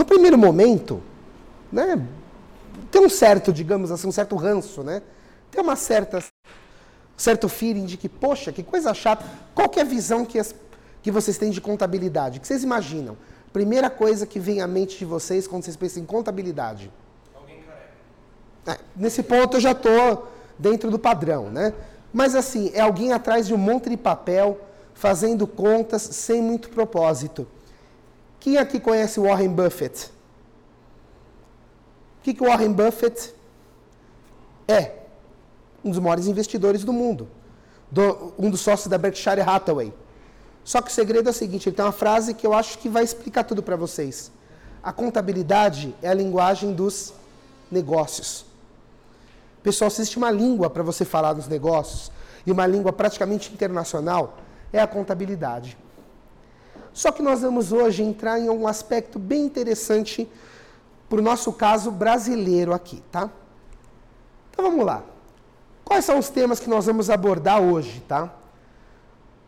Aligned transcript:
No 0.00 0.06
primeiro 0.06 0.38
momento, 0.38 1.02
né, 1.70 2.02
tem 2.90 3.04
um 3.04 3.08
certo, 3.10 3.52
digamos 3.52 3.90
assim, 3.90 4.08
um 4.08 4.12
certo 4.12 4.34
ranço, 4.34 4.82
né? 4.82 5.02
Tem 5.50 5.60
uma 5.60 5.76
certa 5.76 6.24
certo 7.18 7.50
feeling 7.50 7.84
de 7.84 7.98
que, 7.98 8.08
poxa, 8.08 8.50
que 8.50 8.62
coisa 8.62 8.94
chata. 8.94 9.26
Qual 9.54 9.68
que 9.68 9.78
é 9.78 9.82
a 9.82 9.84
visão 9.84 10.24
que, 10.24 10.38
as, 10.38 10.54
que 11.02 11.10
vocês 11.10 11.36
têm 11.36 11.50
de 11.50 11.60
contabilidade? 11.60 12.40
Que 12.40 12.46
vocês 12.46 12.64
imaginam? 12.64 13.14
Primeira 13.52 13.90
coisa 13.90 14.24
que 14.24 14.40
vem 14.40 14.62
à 14.62 14.66
mente 14.66 14.96
de 14.96 15.04
vocês 15.04 15.46
quando 15.46 15.64
vocês 15.64 15.76
pensam 15.76 16.02
em 16.02 16.06
contabilidade. 16.06 16.90
Alguém 17.34 17.60
careca. 18.64 18.80
É, 18.80 18.82
nesse 18.96 19.22
ponto 19.22 19.58
eu 19.58 19.60
já 19.60 19.72
estou 19.72 20.32
dentro 20.58 20.90
do 20.90 20.98
padrão, 20.98 21.50
né? 21.50 21.74
Mas 22.10 22.34
assim, 22.34 22.70
é 22.72 22.80
alguém 22.80 23.12
atrás 23.12 23.46
de 23.46 23.52
um 23.52 23.58
monte 23.58 23.90
de 23.90 23.98
papel, 23.98 24.62
fazendo 24.94 25.46
contas 25.46 26.00
sem 26.00 26.40
muito 26.40 26.70
propósito. 26.70 27.46
Quem 28.40 28.56
aqui 28.56 28.80
conhece 28.80 29.20
Warren 29.20 29.50
Buffett? 29.50 30.06
O 32.18 32.22
que, 32.22 32.34
que 32.34 32.42
Warren 32.42 32.72
Buffett 32.72 33.34
é? 34.66 34.92
Um 35.84 35.90
dos 35.90 35.98
maiores 35.98 36.26
investidores 36.26 36.82
do 36.82 36.92
mundo. 36.92 37.28
Do, 37.90 38.32
um 38.38 38.50
dos 38.50 38.60
sócios 38.60 38.88
da 38.88 38.96
Berkshire 38.96 39.40
Hathaway. 39.40 39.92
Só 40.64 40.80
que 40.80 40.90
o 40.90 40.92
segredo 40.92 41.28
é 41.28 41.30
o 41.30 41.34
seguinte: 41.34 41.68
ele 41.68 41.76
tem 41.76 41.84
uma 41.84 41.92
frase 41.92 42.32
que 42.32 42.46
eu 42.46 42.54
acho 42.54 42.78
que 42.78 42.88
vai 42.88 43.04
explicar 43.04 43.44
tudo 43.44 43.62
para 43.62 43.76
vocês. 43.76 44.32
A 44.82 44.92
contabilidade 44.92 45.94
é 46.00 46.08
a 46.08 46.14
linguagem 46.14 46.72
dos 46.72 47.12
negócios. 47.70 48.46
Pessoal, 49.62 49.90
existe 49.90 50.16
uma 50.16 50.30
língua 50.30 50.70
para 50.70 50.82
você 50.82 51.04
falar 51.04 51.34
dos 51.34 51.46
negócios, 51.46 52.10
e 52.46 52.50
uma 52.50 52.66
língua 52.66 52.92
praticamente 52.92 53.52
internacional, 53.52 54.38
é 54.72 54.80
a 54.80 54.86
contabilidade. 54.86 55.76
Só 56.92 57.10
que 57.12 57.22
nós 57.22 57.42
vamos 57.42 57.72
hoje 57.72 58.02
entrar 58.02 58.38
em 58.38 58.48
um 58.50 58.66
aspecto 58.66 59.18
bem 59.18 59.44
interessante 59.44 60.28
para 61.08 61.18
o 61.18 61.22
nosso 61.22 61.52
caso 61.52 61.90
brasileiro 61.90 62.72
aqui, 62.72 63.02
tá? 63.10 63.30
Então 64.50 64.64
vamos 64.70 64.84
lá. 64.84 65.02
Quais 65.84 66.04
são 66.04 66.18
os 66.18 66.28
temas 66.28 66.60
que 66.60 66.70
nós 66.70 66.86
vamos 66.86 67.10
abordar 67.10 67.60
hoje, 67.60 68.02
tá? 68.06 68.32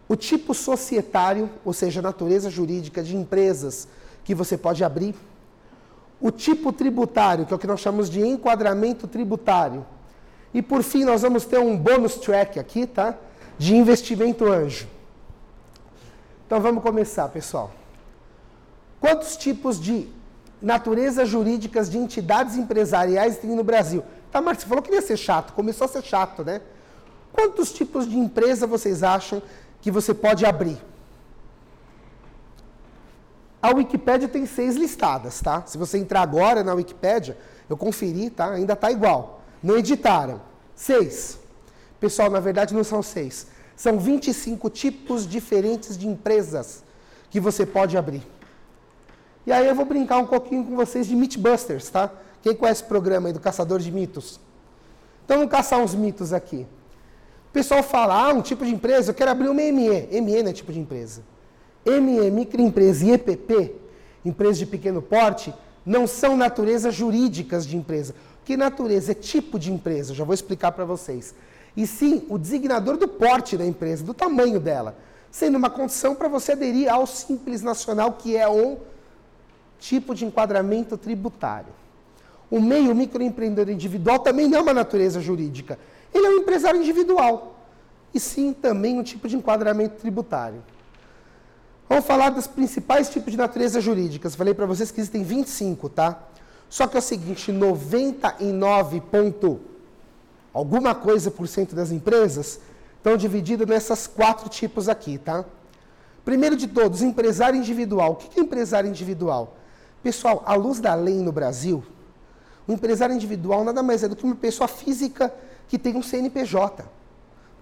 O 0.08 0.17
tipo 0.17 0.52
societário, 0.55 1.48
ou 1.64 1.72
seja, 1.72 2.00
a 2.00 2.02
natureza 2.02 2.50
jurídica 2.50 3.02
de 3.02 3.17
empresas 3.17 3.86
que 4.24 4.34
você 4.34 4.56
pode 4.56 4.83
abrir. 4.83 5.14
O 6.20 6.30
tipo 6.30 6.72
tributário, 6.72 7.47
que 7.47 7.52
é 7.52 7.56
o 7.56 7.58
que 7.58 7.67
nós 7.67 7.80
chamamos 7.80 8.11
de 8.11 8.20
enquadramento 8.20 9.06
tributário. 9.06 9.86
E 10.52 10.61
por 10.61 10.83
fim, 10.83 11.05
nós 11.05 11.22
vamos 11.22 11.45
ter 11.45 11.58
um 11.58 11.77
bônus 11.77 12.17
track 12.17 12.58
aqui, 12.58 12.86
tá? 12.86 13.17
De 13.56 13.77
investimento 13.77 14.45
anjo. 14.50 14.86
Então 16.53 16.61
vamos 16.61 16.83
começar, 16.83 17.27
pessoal. 17.31 17.70
Quantos 19.00 19.39
tipos 19.39 19.81
de 19.81 20.06
naturezas 20.61 21.27
jurídicas 21.27 21.89
de 21.89 21.97
entidades 21.97 22.58
empresariais 22.58 23.39
tem 23.39 23.56
no 23.56 23.64
Brasil? 23.64 24.05
Tá, 24.31 24.39
Marcos, 24.39 24.64
você 24.64 24.69
falou 24.69 24.83
que 24.83 24.92
ia 24.92 25.00
ser 25.00 25.17
chato, 25.17 25.55
começou 25.55 25.86
a 25.86 25.89
ser 25.89 26.03
chato, 26.03 26.45
né? 26.45 26.61
Quantos 27.33 27.73
tipos 27.73 28.06
de 28.06 28.19
empresa 28.19 28.67
vocês 28.67 29.03
acham 29.03 29.41
que 29.80 29.91
você 29.91 30.12
pode 30.12 30.45
abrir? 30.45 30.77
A 33.62 33.70
Wikipédia 33.70 34.28
tem 34.28 34.45
seis 34.45 34.77
listadas, 34.77 35.41
tá? 35.41 35.62
Se 35.64 35.78
você 35.78 35.97
entrar 35.97 36.20
agora 36.20 36.62
na 36.62 36.75
Wikipédia, 36.75 37.34
eu 37.67 37.78
conferi, 37.78 38.28
tá? 38.28 38.50
Ainda 38.50 38.77
tá 38.77 38.92
igual. 38.92 39.41
Não 39.62 39.78
editaram. 39.78 40.39
Seis. 40.77 41.39
Pessoal, 41.98 42.28
na 42.28 42.41
verdade 42.41 42.75
não 42.75 42.84
são 42.84 43.03
seis. 43.03 43.47
São 43.83 43.98
25 43.98 44.70
tipos 44.70 45.27
diferentes 45.27 45.98
de 45.98 46.06
empresas 46.06 46.84
que 47.28 47.41
você 47.41 47.66
pode 47.66 47.97
abrir. 47.97 48.22
E 49.44 49.50
aí 49.50 49.66
eu 49.66 49.74
vou 49.74 49.84
brincar 49.84 50.19
um 50.19 50.27
pouquinho 50.27 50.64
com 50.64 50.77
vocês 50.77 51.05
de 51.08 51.16
Mythbusters, 51.16 51.89
tá? 51.89 52.08
Quem 52.42 52.55
conhece 52.55 52.84
o 52.84 52.86
programa 52.86 53.28
aí 53.28 53.33
do 53.33 53.41
Caçador 53.41 53.80
de 53.80 53.91
Mitos? 53.91 54.39
Então 55.24 55.39
vamos 55.39 55.50
caçar 55.50 55.80
uns 55.80 55.97
mitos 55.97 56.33
aqui. 56.33 56.64
O 57.48 57.52
pessoal 57.52 57.83
fala, 57.83 58.29
ah, 58.29 58.33
um 58.33 58.40
tipo 58.40 58.64
de 58.64 58.73
empresa, 58.73 59.11
eu 59.11 59.14
quero 59.17 59.33
abrir 59.33 59.48
uma 59.48 59.61
ME. 59.61 60.20
ME 60.20 60.42
não 60.45 60.51
é 60.51 60.52
tipo 60.52 60.73
de 60.73 60.78
empresa. 60.78 61.24
ME, 61.84 62.30
microempresa 62.30 63.05
e 63.05 63.11
EPP, 63.11 63.74
empresa 64.24 64.61
de 64.61 64.67
pequeno 64.67 65.02
porte, 65.02 65.52
não 65.84 66.07
são 66.07 66.36
naturezas 66.36 66.95
jurídicas 66.95 67.67
de 67.67 67.77
empresa. 67.77 68.14
Que 68.45 68.57
natureza 68.57 69.11
é 69.11 69.14
tipo 69.17 69.58
de 69.58 69.73
empresa? 69.73 70.14
Já 70.14 70.23
vou 70.23 70.34
explicar 70.34 70.70
para 70.70 70.84
vocês 70.84 71.34
e 71.77 71.86
sim 71.86 72.24
o 72.28 72.38
designador 72.38 72.96
do 72.96 73.08
porte 73.08 73.56
da 73.56 73.64
empresa, 73.64 74.05
do 74.05 74.12
tamanho 74.12 74.60
dela, 74.60 74.96
sendo 75.30 75.56
uma 75.56 75.70
condição 75.70 76.14
para 76.14 76.28
você 76.28 76.52
aderir 76.52 76.92
ao 76.92 77.06
Simples 77.06 77.62
Nacional, 77.62 78.12
que 78.12 78.36
é 78.36 78.48
um 78.48 78.78
tipo 79.80 80.14
de 80.14 80.24
enquadramento 80.24 80.96
tributário. 80.96 81.72
O 82.50 82.60
meio 82.60 82.94
microempreendedor 82.94 83.72
individual 83.72 84.18
também 84.18 84.46
não 84.46 84.58
é 84.58 84.62
uma 84.62 84.74
natureza 84.74 85.20
jurídica. 85.20 85.78
Ele 86.12 86.27
é 86.27 86.30
um 86.30 86.38
empresário 86.38 86.78
individual. 86.78 87.56
E 88.12 88.20
sim 88.20 88.52
também 88.52 88.98
um 88.98 89.02
tipo 89.02 89.27
de 89.27 89.36
enquadramento 89.36 89.96
tributário. 89.96 90.62
Vamos 91.89 92.04
falar 92.04 92.28
dos 92.28 92.46
principais 92.46 93.08
tipos 93.08 93.33
de 93.33 93.39
natureza 93.39 93.80
jurídicas. 93.80 94.34
Falei 94.34 94.52
para 94.52 94.66
vocês 94.66 94.90
que 94.90 95.00
existem 95.00 95.22
25, 95.22 95.89
tá? 95.89 96.22
Só 96.68 96.86
que 96.86 96.96
é 96.96 97.00
o 97.00 97.02
seguinte, 97.02 97.50
99 97.50 99.00
alguma 100.52 100.95
coisa 100.95 101.30
por 101.30 101.48
cento 101.48 101.74
das 101.74 101.90
empresas 101.90 102.61
estão 102.96 103.17
divididas 103.17 103.67
nessas 103.67 104.07
quatro 104.07 104.48
tipos 104.48 104.89
aqui, 104.89 105.18
tá? 105.18 105.45
Primeiro 106.24 106.57
de 106.57 106.68
todos, 106.68 107.02
empresário 107.02 107.58
individual. 107.58 108.13
O 108.13 108.17
que 108.17 108.39
é 108.39 108.42
empresário 108.42 108.89
individual? 108.89 109.57
Pessoal, 110.02 110.42
à 110.46 110.55
luz 110.55 110.79
da 110.79 110.95
lei 110.95 111.17
no 111.17 111.33
Brasil, 111.33 111.83
o 112.67 112.73
empresário 112.73 113.14
individual 113.14 113.64
nada 113.64 113.83
mais 113.83 114.02
é 114.02 114.08
do 114.08 114.14
que 114.14 114.24
uma 114.24 114.36
pessoa 114.36 114.68
física 114.68 115.35
que 115.68 115.79
tem 115.79 115.96
um 115.96 116.02
CNPJ. 116.02 116.84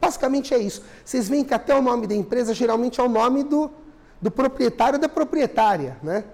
Basicamente 0.01 0.53
é 0.53 0.59
isso. 0.59 0.83
Vocês 1.05 1.28
veem 1.28 1.45
que 1.45 1.55
até 1.55 1.75
o 1.75 1.83
nome 1.83 2.07
da 2.07 2.15
empresa 2.15 2.53
geralmente 2.55 3.01
é 3.01 3.03
o 3.03 3.09
nome 3.09 3.45
do, 3.45 3.71
do 4.21 4.31
proprietário 4.31 4.97
ou 4.97 5.01
da 5.01 5.09
proprietária, 5.09 5.97
né? 6.03 6.25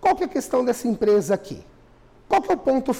Qual 0.00 0.14
que 0.14 0.22
é 0.22 0.26
a 0.26 0.28
questão 0.28 0.64
dessa 0.64 0.86
empresa 0.86 1.34
aqui? 1.34 1.64
Qual 2.28 2.42
que 2.42 2.50
é 2.50 2.54
o 2.54 2.58
ponto 2.58 2.94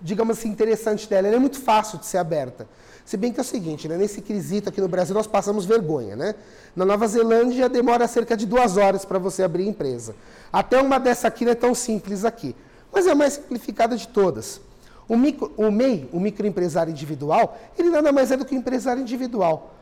digamos 0.00 0.38
assim, 0.38 0.48
interessante 0.48 1.08
dela. 1.08 1.28
Ela 1.28 1.36
é 1.36 1.40
muito 1.40 1.60
fácil 1.60 1.98
de 1.98 2.06
ser 2.06 2.18
aberta. 2.18 2.66
Se 3.04 3.16
bem 3.16 3.32
que 3.32 3.38
é 3.38 3.42
o 3.42 3.44
seguinte, 3.44 3.86
né, 3.86 3.96
nesse 3.96 4.20
quesito 4.20 4.68
aqui 4.68 4.80
no 4.80 4.88
Brasil 4.88 5.14
nós 5.14 5.26
passamos 5.26 5.64
vergonha. 5.64 6.16
Né? 6.16 6.34
Na 6.74 6.84
Nova 6.84 7.06
Zelândia 7.06 7.68
demora 7.68 8.08
cerca 8.08 8.36
de 8.36 8.44
duas 8.44 8.76
horas 8.76 9.04
para 9.04 9.18
você 9.18 9.42
abrir 9.44 9.66
empresa. 9.66 10.14
Até 10.52 10.80
uma 10.80 10.98
dessa 10.98 11.28
aqui 11.28 11.44
não 11.44 11.52
é 11.52 11.54
tão 11.54 11.74
simples 11.74 12.24
aqui. 12.24 12.54
Mas 12.92 13.06
é 13.06 13.12
a 13.12 13.14
mais 13.14 13.34
simplificada 13.34 13.96
de 13.96 14.08
todas. 14.08 14.60
O, 15.08 15.16
micro, 15.16 15.52
o 15.56 15.70
MEI, 15.70 16.08
o 16.12 16.18
microempresário 16.18 16.90
individual, 16.90 17.56
ele 17.78 17.90
nada 17.90 18.10
mais 18.10 18.32
é 18.32 18.36
do 18.36 18.44
que 18.44 18.54
o 18.54 18.58
empresário 18.58 19.02
individual. 19.02 19.72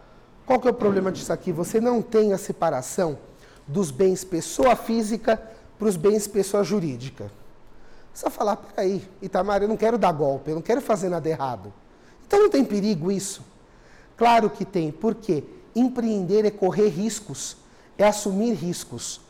Qual 0.44 0.60
que 0.60 0.68
é 0.68 0.70
o 0.70 0.74
problema 0.74 1.10
disso 1.10 1.32
aqui? 1.32 1.50
Você 1.50 1.80
não 1.80 2.02
tem 2.02 2.34
a 2.34 2.38
separação 2.38 3.18
dos 3.66 3.90
bens 3.90 4.22
pessoa 4.22 4.76
física 4.76 5.40
para 5.78 5.88
os 5.88 5.96
bens 5.96 6.26
pessoa 6.26 6.62
jurídica. 6.62 7.30
Vai 8.22 8.30
falar, 8.30 8.56
peraí, 8.56 9.02
Itamar, 9.20 9.62
eu 9.62 9.68
não 9.68 9.76
quero 9.76 9.98
dar 9.98 10.12
golpe, 10.12 10.50
eu 10.50 10.54
não 10.54 10.62
quero 10.62 10.80
fazer 10.80 11.08
nada 11.08 11.28
errado. 11.28 11.72
Então 12.26 12.40
não 12.40 12.50
tem 12.50 12.64
perigo 12.64 13.10
isso? 13.10 13.42
Claro 14.16 14.48
que 14.48 14.64
tem, 14.64 14.92
porque 14.92 15.44
empreender 15.74 16.44
é 16.44 16.50
correr 16.50 16.88
riscos, 16.88 17.56
é 17.98 18.04
assumir 18.04 18.54
riscos. 18.54 19.20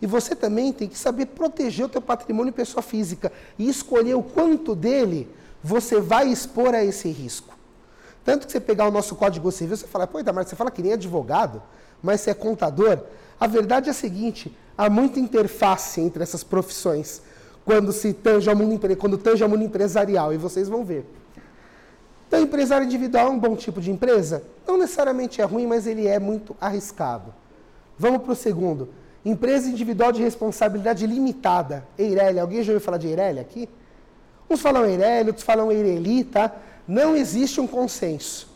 E 0.00 0.06
você 0.06 0.34
também 0.34 0.72
tem 0.72 0.88
que 0.88 0.98
saber 0.98 1.26
proteger 1.26 1.86
o 1.86 1.88
teu 1.88 2.02
patrimônio 2.02 2.52
pessoa 2.52 2.82
física 2.82 3.32
e 3.56 3.68
escolher 3.68 4.14
o 4.14 4.22
quanto 4.22 4.74
dele 4.74 5.32
você 5.62 6.00
vai 6.00 6.26
expor 6.26 6.74
a 6.74 6.84
esse 6.84 7.08
risco. 7.08 7.56
Tanto 8.24 8.46
que 8.46 8.52
você 8.52 8.60
pegar 8.60 8.88
o 8.88 8.90
nosso 8.90 9.14
Código 9.14 9.50
Civil, 9.52 9.76
você 9.76 9.86
fala, 9.86 10.06
pô, 10.06 10.18
Itamar, 10.18 10.44
você 10.44 10.56
fala 10.56 10.70
que 10.70 10.82
nem 10.82 10.94
advogado, 10.94 11.62
mas 12.02 12.20
você 12.20 12.30
é 12.30 12.34
contador. 12.34 12.98
A 13.38 13.46
verdade 13.46 13.88
é 13.88 13.92
a 13.92 13.94
seguinte, 13.94 14.56
há 14.76 14.90
muita 14.90 15.20
interface 15.20 16.00
entre 16.00 16.22
essas 16.22 16.42
profissões 16.42 17.22
quando 17.64 17.92
se 17.92 18.12
tange 18.12 18.48
ao 18.48 18.56
mundo, 18.56 18.80
quando 18.96 19.16
tange 19.16 19.42
ao 19.42 19.48
mundo 19.48 19.62
empresarial, 19.62 20.32
e 20.32 20.36
vocês 20.36 20.68
vão 20.68 20.84
ver. 20.84 21.04
Então, 22.26 22.40
empresário 22.40 22.86
individual 22.86 23.26
é 23.26 23.30
um 23.30 23.38
bom 23.38 23.54
tipo 23.54 23.80
de 23.80 23.90
empresa? 23.90 24.42
Não 24.66 24.78
necessariamente 24.78 25.40
é 25.40 25.44
ruim, 25.44 25.66
mas 25.66 25.86
ele 25.86 26.06
é 26.06 26.18
muito 26.18 26.56
arriscado. 26.60 27.34
Vamos 27.98 28.22
para 28.22 28.32
o 28.32 28.36
segundo. 28.36 28.88
Empresa 29.24 29.68
individual 29.68 30.10
de 30.10 30.22
responsabilidade 30.22 31.06
limitada. 31.06 31.86
Eireli. 31.98 32.40
Alguém 32.40 32.62
já 32.62 32.72
ouviu 32.72 32.84
falar 32.84 32.96
de 32.96 33.06
Eireli 33.06 33.38
aqui? 33.38 33.68
Uns 34.48 34.60
falam 34.60 34.84
Eireli, 34.84 35.28
outros 35.28 35.44
falam 35.44 35.70
Eireli, 35.70 36.24
tá? 36.24 36.52
Não 36.88 37.14
existe 37.14 37.60
um 37.60 37.66
consenso. 37.66 38.48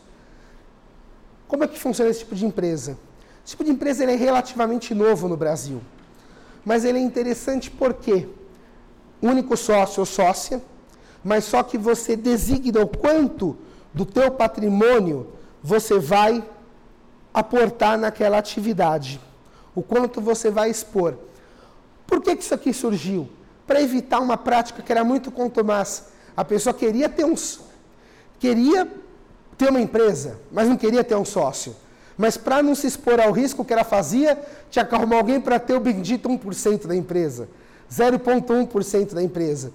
Como 1.47 1.63
é 1.63 1.67
que 1.67 1.79
funciona 1.79 2.09
esse 2.09 2.19
tipo 2.19 2.35
de 2.35 2.45
empresa? 2.45 2.97
Esse 3.45 3.51
tipo 3.51 3.63
de 3.63 3.71
empresa 3.71 4.03
é 4.03 4.15
relativamente 4.15 4.93
novo 4.93 5.27
no 5.27 5.37
Brasil. 5.37 5.81
Mas 6.65 6.83
ele 6.83 6.97
é 6.97 7.01
interessante 7.01 7.71
por 7.71 7.93
quê? 7.93 8.27
Único 9.21 9.57
sócio 9.57 10.01
ou 10.01 10.05
sócia, 10.05 10.61
mas 11.23 11.45
só 11.45 11.63
que 11.63 11.77
você 11.77 12.15
designa 12.15 12.81
o 12.81 12.87
quanto 12.87 13.57
do 13.93 14.05
teu 14.05 14.31
patrimônio 14.31 15.27
você 15.61 15.99
vai 15.99 16.43
aportar 17.33 17.97
naquela 17.97 18.37
atividade, 18.37 19.19
o 19.75 19.81
quanto 19.81 20.21
você 20.21 20.49
vai 20.49 20.69
expor. 20.69 21.15
Por 22.05 22.21
que, 22.21 22.35
que 22.35 22.43
isso 22.43 22.53
aqui 22.53 22.73
surgiu? 22.73 23.29
Para 23.65 23.81
evitar 23.81 24.19
uma 24.19 24.37
prática 24.37 24.81
que 24.81 24.91
era 24.91 25.03
muito 25.03 25.29
contumaz. 25.29 26.05
A 26.35 26.45
pessoa 26.45 26.73
queria 26.73 27.09
ter 27.09 27.25
uns. 27.25 27.59
Queria 28.39 28.87
ter 29.57 29.69
uma 29.69 29.81
empresa, 29.81 30.39
mas 30.51 30.69
não 30.69 30.77
queria 30.77 31.03
ter 31.03 31.15
um 31.15 31.25
sócio. 31.25 31.75
Mas 32.17 32.37
para 32.37 32.63
não 32.63 32.73
se 32.73 32.87
expor 32.87 33.19
ao 33.19 33.31
risco 33.31 33.65
que 33.65 33.73
ela 33.73 33.83
fazia, 33.83 34.39
tinha 34.71 34.85
que 34.85 34.95
arrumar 34.95 35.17
alguém 35.17 35.39
para 35.39 35.59
ter 35.59 35.73
o 35.73 35.79
bendito 35.79 36.29
1% 36.29 36.87
da 36.87 36.95
empresa, 36.95 37.49
0,1% 37.91 39.13
da 39.13 39.23
empresa. 39.23 39.71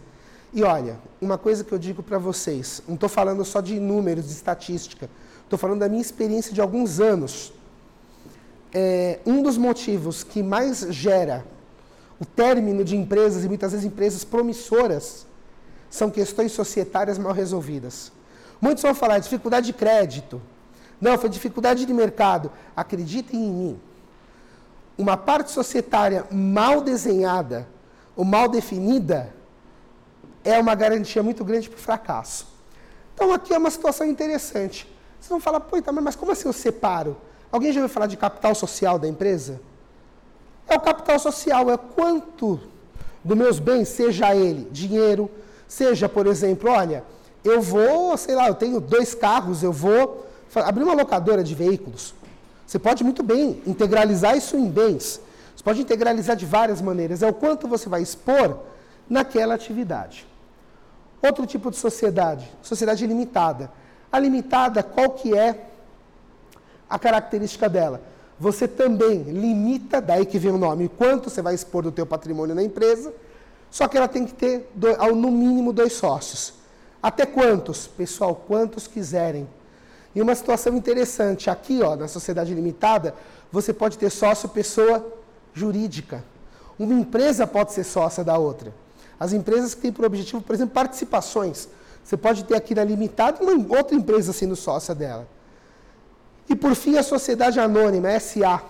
E 0.52 0.62
olha, 0.62 0.98
uma 1.20 1.38
coisa 1.38 1.64
que 1.64 1.72
eu 1.72 1.78
digo 1.78 2.02
para 2.02 2.18
vocês, 2.18 2.82
não 2.86 2.94
estou 2.94 3.08
falando 3.08 3.44
só 3.44 3.60
de 3.60 3.80
números, 3.80 4.26
de 4.26 4.32
estatística, 4.32 5.08
estou 5.44 5.58
falando 5.58 5.80
da 5.80 5.88
minha 5.88 6.02
experiência 6.02 6.52
de 6.52 6.60
alguns 6.60 7.00
anos. 7.00 7.52
É, 8.74 9.20
um 9.24 9.42
dos 9.42 9.56
motivos 9.56 10.22
que 10.22 10.42
mais 10.42 10.80
gera 10.90 11.44
o 12.20 12.24
término 12.24 12.84
de 12.84 12.96
empresas, 12.96 13.44
e 13.44 13.48
muitas 13.48 13.72
vezes 13.72 13.86
empresas 13.86 14.24
promissoras, 14.24 15.26
são 15.90 16.10
questões 16.10 16.52
societárias 16.52 17.18
mal 17.18 17.32
resolvidas. 17.32 18.12
Muitos 18.60 18.82
vão 18.82 18.94
falar 18.94 19.18
dificuldade 19.18 19.66
de 19.66 19.72
crédito. 19.72 20.40
Não, 21.00 21.18
foi 21.18 21.28
dificuldade 21.28 21.84
de 21.84 21.92
mercado. 21.92 22.52
Acreditem 22.76 23.40
em 23.40 23.50
mim. 23.50 23.80
Uma 24.96 25.16
parte 25.16 25.50
societária 25.50 26.24
mal 26.30 26.80
desenhada 26.80 27.66
ou 28.16 28.24
mal 28.24 28.48
definida 28.48 29.34
é 30.44 30.58
uma 30.58 30.74
garantia 30.74 31.22
muito 31.22 31.44
grande 31.44 31.68
para 31.68 31.78
o 31.78 31.80
fracasso. 31.80 32.46
Então 33.14 33.32
aqui 33.32 33.54
é 33.54 33.58
uma 33.58 33.70
situação 33.70 34.06
interessante. 34.06 34.86
Vocês 35.18 35.30
vão 35.30 35.40
falar, 35.40 35.60
pô, 35.60 35.76
mas 36.02 36.16
como 36.16 36.32
assim 36.32 36.48
eu 36.48 36.52
separo? 36.52 37.16
Alguém 37.50 37.72
já 37.72 37.80
ouviu 37.80 37.92
falar 37.92 38.06
de 38.06 38.16
capital 38.16 38.54
social 38.54 38.98
da 38.98 39.06
empresa? 39.06 39.60
É 40.66 40.76
o 40.76 40.80
capital 40.80 41.18
social, 41.18 41.70
é 41.70 41.76
quanto 41.76 42.60
dos 43.22 43.36
meus 43.36 43.58
bens, 43.58 43.88
seja 43.88 44.34
ele 44.34 44.68
dinheiro, 44.70 45.30
seja, 45.68 46.08
por 46.08 46.26
exemplo, 46.26 46.70
olha, 46.70 47.04
eu 47.44 47.60
vou, 47.60 48.16
sei 48.16 48.34
lá, 48.34 48.48
eu 48.48 48.54
tenho 48.54 48.80
dois 48.80 49.14
carros, 49.14 49.62
eu 49.62 49.72
vou 49.72 50.26
abrir 50.54 50.82
uma 50.82 50.94
locadora 50.94 51.42
de 51.44 51.54
veículos. 51.54 52.14
Você 52.66 52.78
pode 52.78 53.04
muito 53.04 53.22
bem 53.22 53.62
integralizar 53.66 54.36
isso 54.36 54.56
em 54.56 54.68
bens. 54.68 55.20
Você 55.62 55.64
pode 55.64 55.80
integralizar 55.82 56.34
de 56.34 56.44
várias 56.44 56.82
maneiras. 56.82 57.22
É 57.22 57.28
o 57.28 57.32
quanto 57.32 57.68
você 57.68 57.88
vai 57.88 58.02
expor 58.02 58.58
naquela 59.08 59.54
atividade. 59.54 60.26
Outro 61.22 61.46
tipo 61.46 61.70
de 61.70 61.76
sociedade, 61.76 62.50
sociedade 62.62 63.06
limitada. 63.06 63.70
A 64.10 64.18
limitada, 64.18 64.82
qual 64.82 65.10
que 65.10 65.38
é 65.38 65.68
a 66.90 66.98
característica 66.98 67.68
dela? 67.68 68.02
Você 68.40 68.66
também 68.66 69.22
limita, 69.22 70.00
daí 70.00 70.26
que 70.26 70.36
vem 70.36 70.50
o 70.50 70.58
nome, 70.58 70.88
quanto 70.88 71.30
você 71.30 71.40
vai 71.40 71.54
expor 71.54 71.84
do 71.84 71.92
teu 71.92 72.04
patrimônio 72.04 72.56
na 72.56 72.62
empresa, 72.64 73.14
só 73.70 73.86
que 73.86 73.96
ela 73.96 74.08
tem 74.08 74.26
que 74.26 74.34
ter, 74.34 74.68
no 75.14 75.30
mínimo, 75.30 75.72
dois 75.72 75.92
sócios. 75.92 76.54
Até 77.00 77.24
quantos? 77.24 77.86
Pessoal, 77.86 78.34
quantos 78.34 78.88
quiserem. 78.88 79.48
E 80.12 80.20
uma 80.20 80.34
situação 80.34 80.76
interessante, 80.76 81.48
aqui 81.48 81.80
ó, 81.82 81.94
na 81.94 82.08
sociedade 82.08 82.52
limitada, 82.52 83.14
você 83.52 83.72
pode 83.72 83.96
ter 83.96 84.10
sócio 84.10 84.48
pessoa 84.48 85.21
jurídica. 85.54 86.24
Uma 86.78 86.94
empresa 86.94 87.46
pode 87.46 87.72
ser 87.72 87.84
sócia 87.84 88.24
da 88.24 88.36
outra. 88.38 88.72
As 89.18 89.32
empresas 89.32 89.74
que 89.74 89.82
têm 89.82 89.92
por 89.92 90.04
objetivo, 90.04 90.42
por 90.42 90.54
exemplo, 90.54 90.74
participações. 90.74 91.68
Você 92.02 92.16
pode 92.16 92.44
ter 92.44 92.56
aqui 92.56 92.74
na 92.74 92.82
limitada 92.82 93.42
uma 93.42 93.76
outra 93.76 93.94
empresa 93.94 94.32
sendo 94.32 94.56
sócia 94.56 94.94
dela. 94.94 95.28
E 96.48 96.56
por 96.56 96.74
fim, 96.74 96.96
a 96.96 97.02
sociedade 97.02 97.60
anônima, 97.60 98.18
SA. 98.18 98.62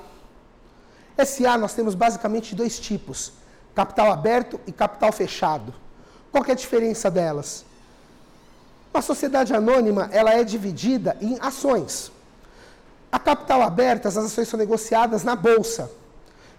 SA 1.25 1.57
nós 1.57 1.73
temos 1.73 1.95
basicamente 1.95 2.55
dois 2.55 2.79
tipos: 2.79 3.33
capital 3.75 4.13
aberto 4.13 4.61
e 4.67 4.73
capital 4.73 5.13
fechado. 5.13 5.73
Qual 6.31 6.45
é 6.47 6.53
a 6.53 6.55
diferença 6.55 7.11
delas? 7.11 7.65
A 8.93 9.01
sociedade 9.01 9.55
anônima 9.55 10.09
ela 10.13 10.33
é 10.35 10.45
dividida 10.45 11.17
em 11.21 11.39
ações. 11.41 12.13
A 13.11 13.19
capital 13.19 13.63
aberta, 13.63 14.09
as 14.09 14.17
ações 14.17 14.49
são 14.49 14.59
negociadas 14.59 15.25
na 15.25 15.35
bolsa. 15.35 15.91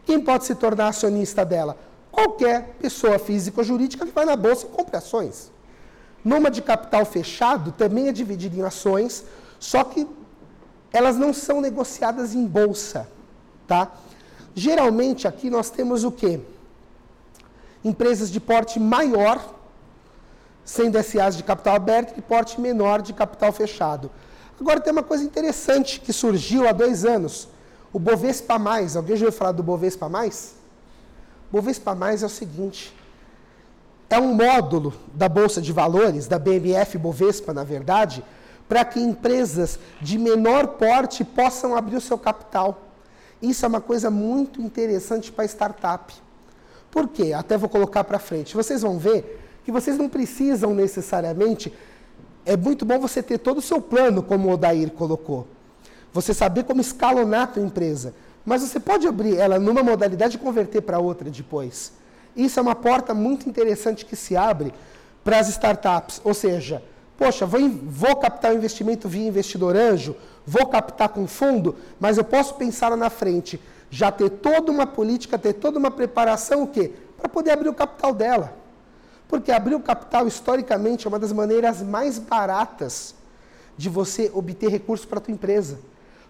Quem 0.06 0.20
pode 0.20 0.46
se 0.46 0.56
tornar 0.56 0.90
acionista 0.90 1.46
dela? 1.46 1.78
Qualquer 2.12 2.76
pessoa 2.80 3.18
física 3.18 3.62
ou 3.62 3.64
jurídica 3.64 4.06
que 4.06 4.12
vai 4.12 4.26
na 4.26 4.36
bolsa 4.36 4.66
e 4.66 4.70
compre 4.70 4.96
ações. 4.98 5.52
Numa 6.24 6.50
de 6.50 6.62
capital 6.62 7.06
fechado, 7.06 7.72
também 7.72 8.08
é 8.08 8.12
dividida 8.12 8.56
em 8.56 8.62
ações, 8.62 9.26
só 9.60 9.84
que 9.84 10.08
elas 10.92 11.18
não 11.18 11.34
são 11.34 11.60
negociadas 11.60 12.36
em 12.36 12.46
bolsa, 12.46 13.08
tá? 13.68 13.92
Geralmente 14.54 15.28
aqui 15.28 15.50
nós 15.50 15.70
temos 15.70 16.04
o 16.04 16.12
quê? 16.12 16.40
Empresas 17.84 18.30
de 18.32 18.40
porte 18.40 18.80
maior 18.80 19.44
sendo 20.64 21.02
SAs 21.02 21.36
de 21.36 21.44
capital 21.44 21.76
aberto 21.76 22.18
e 22.18 22.22
porte 22.22 22.60
menor 22.60 23.02
de 23.02 23.14
capital 23.14 23.52
fechado. 23.52 24.10
Agora 24.60 24.80
tem 24.80 24.94
uma 24.94 25.04
coisa 25.04 25.24
interessante 25.24 26.00
que 26.00 26.14
surgiu 26.14 26.68
há 26.68 26.72
dois 26.72 27.04
anos. 27.04 27.50
O 27.94 28.00
Bovespa 28.00 28.57
Mais. 28.57 28.98
Alguém 28.98 29.16
já 29.16 29.25
ouviu 29.25 29.38
falar 29.38 29.51
do 29.51 29.62
Bovespa 29.62 30.10
Mais? 30.10 30.56
Bovespa 31.51 31.94
Mais 31.94 32.24
é 32.24 32.25
o 32.25 32.30
seguinte. 32.30 32.94
É 34.10 34.19
um 34.19 34.34
módulo 34.34 34.94
da 35.13 35.30
Bolsa 35.30 35.62
de 35.62 35.72
Valores, 35.72 36.28
da 36.28 36.40
BMF 36.40 36.98
Bovespa, 36.98 37.54
na 37.54 37.63
verdade, 37.63 38.24
para 38.68 38.84
que 38.84 39.00
empresas 39.00 39.80
de 40.01 40.18
menor 40.18 40.68
porte 40.68 41.24
possam 41.24 41.75
abrir 41.75 41.95
o 41.95 42.01
seu 42.01 42.18
capital. 42.18 42.81
Isso 43.42 43.66
é 43.66 43.68
uma 43.68 43.81
coisa 43.81 44.10
muito 44.10 44.62
interessante 44.62 45.31
para 45.31 45.46
startup. 45.46 46.13
Por 46.89 47.07
quê? 47.07 47.34
Até 47.34 47.57
vou 47.57 47.69
colocar 47.69 48.04
para 48.04 48.18
frente. 48.18 48.56
Vocês 48.56 48.81
vão 48.81 48.98
ver 48.98 49.39
que 49.63 49.72
vocês 49.72 49.98
não 49.98 50.10
precisam 50.10 50.74
necessariamente. 50.74 51.74
É 52.46 52.57
muito 52.57 52.86
bom 52.86 53.00
você 53.00 53.22
ter 53.22 53.38
todo 53.38 53.57
o 53.57 53.62
seu 53.62 53.81
plano, 53.81 54.24
como 54.24 54.50
o 54.50 54.54
Odair 54.54 54.92
colocou. 54.92 55.48
Você 56.13 56.33
saber 56.33 56.63
como 56.63 56.80
escalonar 56.80 57.42
a 57.42 57.48
tua 57.48 57.63
empresa. 57.63 58.13
Mas 58.45 58.62
você 58.62 58.80
pode 58.80 59.07
abrir 59.07 59.38
ela 59.38 59.57
numa 59.57 59.81
modalidade 59.81 60.38
e 60.38 60.39
converter 60.39 60.81
para 60.81 61.00
outra 61.00 61.30
depois. 61.30 61.92
Isso 62.36 62.60
é 62.60 62.62
uma 62.62 62.75
porta 62.75 63.13
muito 63.13 63.50
interessante 63.50 64.06
que 64.06 64.15
se 64.15 64.36
abre 64.36 64.74
para 65.24 65.39
as 65.39 65.50
startups. 65.50 66.21
Ou 66.24 66.33
seja, 66.33 66.83
poxa, 67.18 67.45
vou, 67.45 67.69
vou 67.69 68.15
captar 68.15 68.51
o 68.51 68.56
investimento 68.56 69.07
via 69.07 69.27
investidor 69.27 69.75
anjo, 69.75 70.15
vou 70.45 70.68
captar 70.68 71.10
com 71.10 71.25
fundo, 71.27 71.75
mas 72.00 72.18
eu 72.18 72.24
posso 72.24 72.56
pensar 72.56 72.89
lá 72.89 72.98
na 72.98 73.10
frente, 73.10 73.60
já 73.89 74.12
ter 74.12 74.30
toda 74.30 74.71
uma 74.71 74.86
política, 74.86 75.38
ter 75.38 75.54
toda 75.54 75.80
uma 75.80 75.92
preparação, 75.92 76.63
o 76.63 76.68
quê? 76.68 76.92
Para 77.18 77.30
poder 77.30 77.51
abrir 77.51 77.69
o 77.69 77.74
capital 77.74 78.13
dela. 78.13 78.54
Porque 79.27 79.51
abrir 79.51 79.75
o 79.75 79.79
capital, 79.79 80.27
historicamente, 80.27 81.08
é 81.08 81.10
uma 81.10 81.20
das 81.20 81.32
maneiras 81.32 81.82
mais 81.82 82.20
baratas 82.20 83.15
de 83.77 83.89
você 83.89 84.29
obter 84.34 84.70
recursos 84.70 85.05
para 85.05 85.20
a 85.20 85.22
tua 85.22 85.34
empresa. 85.34 85.79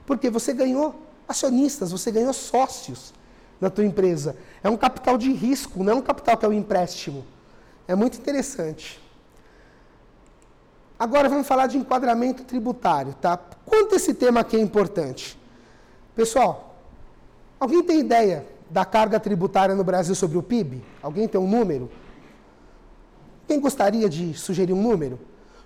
Porque 0.06 0.30
você 0.30 0.54
ganhou 0.54 0.96
acionistas, 1.28 1.92
você 1.92 2.12
ganhou 2.12 2.34
sócios 2.34 3.14
na 3.60 3.70
tua 3.70 3.86
empresa. 3.86 4.36
É 4.64 4.70
um 4.70 4.78
capital 4.78 5.18
de 5.18 5.32
risco, 5.32 5.84
não 5.84 5.94
é 5.94 5.96
um 5.96 6.02
capital 6.02 6.38
que 6.38 6.46
é 6.46 6.50
um 6.50 6.54
empréstimo. 6.54 7.26
É 7.88 7.96
muito 7.96 8.18
interessante. 8.18 9.02
Agora 10.98 11.28
vamos 11.28 11.48
falar 11.48 11.68
de 11.68 11.78
enquadramento 11.78 12.44
tributário, 12.44 13.14
tá? 13.16 13.38
Quanto 13.66 13.96
esse 13.96 14.14
tema 14.14 14.42
aqui 14.42 14.56
é 14.56 14.60
importante? 14.60 15.38
Pessoal, 16.16 16.76
alguém 17.60 17.84
tem 17.84 18.00
ideia 18.00 18.46
da 18.70 18.86
carga 18.86 19.20
tributária 19.20 19.76
no 19.76 19.84
Brasil 19.84 20.16
sobre 20.16 20.38
o 20.38 20.44
PIB? 20.44 20.84
Alguém 21.02 21.28
tem 21.28 21.40
um 21.40 21.48
número? 21.48 21.90
Quem 23.48 23.60
gostaria 23.60 24.08
de 24.08 24.34
sugerir 24.34 24.74
um 24.74 24.82
número? 24.82 25.20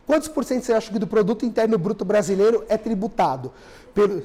Quantos 0.07 0.29
por 0.29 0.45
cento 0.45 0.63
você 0.63 0.71
acha 0.71 0.89
que 0.89 0.97
do 0.97 1.05
produto 1.05 1.45
interno 1.45 1.77
bruto 1.77 2.05
brasileiro 2.05 2.63
é 2.69 2.77
tributado? 2.77 3.51
Pelo... 3.93 4.23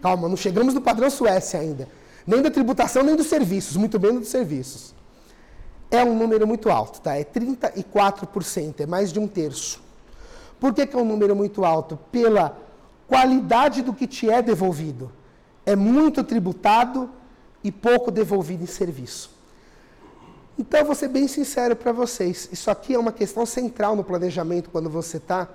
Calma, 0.00 0.26
não 0.26 0.38
chegamos 0.38 0.72
no 0.72 0.80
padrão 0.80 1.10
Suécia 1.10 1.60
ainda. 1.60 1.86
Nem 2.26 2.40
da 2.40 2.50
tributação, 2.50 3.02
nem 3.02 3.14
dos 3.14 3.26
serviços, 3.26 3.76
muito 3.76 4.00
menos 4.00 4.20
dos 4.20 4.28
serviços. 4.28 4.94
É 5.90 6.02
um 6.02 6.16
número 6.16 6.46
muito 6.46 6.70
alto, 6.70 7.02
tá? 7.02 7.14
É 7.14 7.24
34%, 7.24 8.80
é 8.80 8.86
mais 8.86 9.12
de 9.12 9.18
um 9.18 9.28
terço. 9.28 9.82
Por 10.58 10.72
que, 10.72 10.86
que 10.86 10.96
é 10.96 10.98
um 10.98 11.04
número 11.04 11.36
muito 11.36 11.62
alto? 11.62 11.98
Pela 12.10 12.56
qualidade 13.06 13.82
do 13.82 13.92
que 13.92 14.06
te 14.06 14.30
é 14.30 14.40
devolvido. 14.40 15.12
É 15.66 15.76
muito 15.76 16.24
tributado 16.24 17.10
e 17.62 17.70
pouco 17.70 18.10
devolvido 18.10 18.62
em 18.62 18.66
serviço. 18.66 19.30
Então, 20.60 20.84
vou 20.84 20.94
ser 20.94 21.08
bem 21.08 21.26
sincero 21.26 21.74
para 21.74 21.90
vocês. 21.90 22.46
Isso 22.52 22.70
aqui 22.70 22.92
é 22.92 22.98
uma 22.98 23.12
questão 23.12 23.46
central 23.46 23.96
no 23.96 24.04
planejamento 24.04 24.68
quando 24.68 24.90
você 24.90 25.16
está 25.16 25.48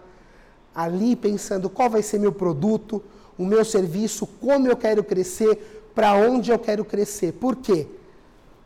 ali 0.73 1.15
pensando 1.15 1.69
qual 1.69 1.91
vai 1.91 2.01
ser 2.01 2.19
meu 2.19 2.31
produto, 2.31 3.03
o 3.37 3.45
meu 3.45 3.63
serviço, 3.63 4.25
como 4.25 4.67
eu 4.67 4.75
quero 4.75 5.03
crescer, 5.03 5.91
para 5.93 6.15
onde 6.15 6.49
eu 6.49 6.57
quero 6.57 6.83
crescer. 6.83 7.33
Por 7.33 7.55
quê? 7.55 7.85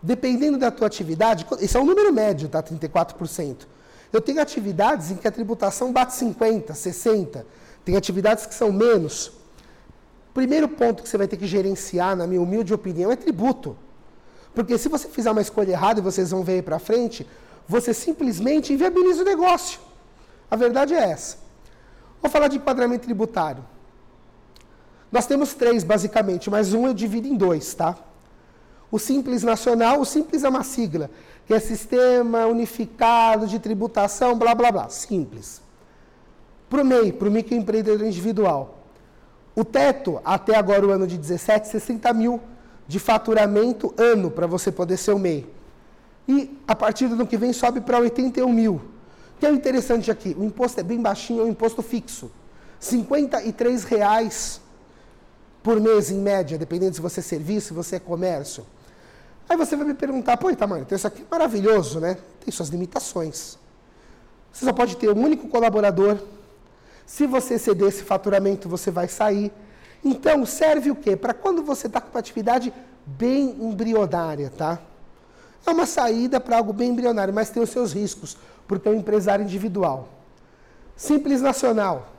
Dependendo 0.01 0.57
da 0.57 0.71
tua 0.71 0.87
atividade, 0.87 1.45
esse 1.59 1.75
é 1.75 1.79
um 1.81 1.85
número 1.85 2.13
médio, 2.13 2.47
tá? 2.47 2.63
34%. 2.63 3.67
Eu 4.13 4.21
tenho 4.21 4.41
atividades 4.41 5.11
em 5.11 5.17
que 5.17 5.27
a 5.27 5.31
tributação 5.31 5.91
bate 5.91 6.15
50, 6.15 6.73
60. 6.73 7.45
Tem 7.83 7.97
atividades 7.97 8.45
que 8.45 8.53
são 8.53 8.71
menos. 8.71 9.33
Primeiro 10.33 10.69
ponto 10.69 11.03
que 11.03 11.09
você 11.09 11.17
vai 11.17 11.27
ter 11.27 11.35
que 11.35 11.45
gerenciar, 11.45 12.15
na 12.15 12.25
minha 12.25 12.41
humilde 12.41 12.73
opinião, 12.73 13.11
é 13.11 13.17
tributo. 13.17 13.75
Porque 14.53 14.77
se 14.77 14.89
você 14.89 15.07
fizer 15.07 15.31
uma 15.31 15.41
escolha 15.41 15.71
errada 15.71 15.99
e 15.99 16.03
vocês 16.03 16.31
vão 16.31 16.43
ver 16.43 16.53
aí 16.53 16.61
para 16.61 16.79
frente, 16.79 17.25
você 17.67 17.93
simplesmente 17.93 18.73
inviabiliza 18.73 19.21
o 19.21 19.25
negócio. 19.25 19.79
A 20.49 20.55
verdade 20.55 20.93
é 20.93 21.11
essa. 21.11 21.37
Vou 22.21 22.29
falar 22.29 22.47
de 22.47 22.57
enquadramento 22.57 23.03
tributário. 23.05 23.63
Nós 25.11 25.25
temos 25.25 25.53
três, 25.53 25.83
basicamente, 25.83 26.49
mas 26.49 26.73
um 26.73 26.87
eu 26.87 26.93
divido 26.93 27.27
em 27.27 27.35
dois, 27.35 27.73
tá? 27.73 27.95
O 28.91 28.97
Simples 28.97 29.43
Nacional, 29.43 30.01
o 30.01 30.05
Simples 30.05 30.43
é 30.43 30.49
uma 30.49 30.63
sigla, 30.63 31.09
que 31.45 31.53
é 31.53 31.59
Sistema 31.59 32.45
Unificado 32.45 33.47
de 33.47 33.59
Tributação, 33.59 34.37
blá, 34.37 34.53
blá, 34.55 34.71
blá. 34.71 34.89
Simples. 34.89 35.61
Para 36.69 36.81
o 36.81 36.85
MEI, 36.85 37.11
para 37.11 37.27
o 37.27 37.31
microempreendedor 37.31 38.05
individual. 38.05 38.79
O 39.55 39.63
teto, 39.63 40.21
até 40.23 40.55
agora 40.55 40.85
o 40.85 40.91
ano 40.91 41.05
de 41.05 41.17
17, 41.17 41.67
60 41.67 42.13
mil 42.13 42.39
de 42.89 42.97
faturamento 42.97 43.93
ano 43.99 44.31
para 44.31 44.47
você 44.47 44.71
poder 44.71 44.97
ser 44.97 45.11
o 45.11 45.19
MEI. 45.19 45.47
E 46.27 46.59
a 46.67 46.75
partir 46.75 47.07
do 47.07 47.13
ano 47.13 47.27
que 47.27 47.37
vem 47.37 47.53
sobe 47.53 47.81
para 47.81 47.99
81 47.99 48.51
mil. 48.51 48.73
O 49.35 49.39
que 49.39 49.45
é 49.45 49.51
interessante 49.51 50.09
aqui? 50.09 50.35
O 50.35 50.43
imposto 50.43 50.79
é 50.79 50.83
bem 50.83 50.99
baixinho, 50.99 51.41
é 51.41 51.43
um 51.43 51.49
imposto 51.49 51.83
fixo. 51.83 52.31
53 52.79 53.83
reais 53.83 54.59
por 55.61 55.79
mês, 55.79 56.09
em 56.09 56.17
média, 56.17 56.57
dependendo 56.57 56.95
se 56.95 56.99
você 56.99 57.19
é 57.19 57.23
serviço, 57.23 57.67
se 57.67 57.73
você 57.73 57.97
é 57.97 57.99
comércio. 57.99 58.65
Aí 59.47 59.55
você 59.55 59.75
vai 59.75 59.85
me 59.85 59.93
perguntar, 59.93 60.37
pô, 60.37 60.49
Itamar, 60.49 60.79
então 60.79 60.95
isso 60.95 61.05
aqui 61.05 61.21
é 61.21 61.25
maravilhoso, 61.29 61.99
né? 61.99 62.17
Tem 62.43 62.51
suas 62.51 62.69
limitações. 62.69 63.59
Você 64.51 64.65
só 64.65 64.73
pode 64.73 64.97
ter 64.97 65.11
um 65.11 65.23
único 65.23 65.47
colaborador. 65.47 66.17
Se 67.05 67.27
você 67.27 67.59
ceder 67.59 67.89
esse 67.89 68.01
faturamento, 68.01 68.67
você 68.67 68.89
vai 68.89 69.07
sair. 69.07 69.51
Então, 70.03 70.45
serve 70.45 70.91
o 70.91 70.95
quê? 70.95 71.15
Para 71.15 71.33
quando 71.33 71.63
você 71.63 71.87
está 71.87 71.99
com 71.99 72.09
uma 72.09 72.19
atividade 72.19 72.73
bem 73.05 73.55
embrionária, 73.59 74.51
tá? 74.55 74.79
É 75.65 75.71
uma 75.71 75.85
saída 75.85 76.39
para 76.39 76.57
algo 76.57 76.71
bem 76.71 76.89
embrionário, 76.89 77.33
mas 77.33 77.49
tem 77.49 77.61
os 77.61 77.69
seus 77.69 77.93
riscos, 77.93 78.37
porque 78.67 78.87
é 78.87 78.91
um 78.91 78.95
empresário 78.95 79.43
individual. 79.43 80.07
Simples 80.95 81.41
Nacional. 81.41 82.09